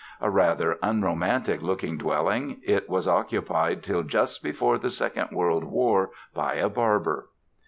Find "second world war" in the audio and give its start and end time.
4.89-6.09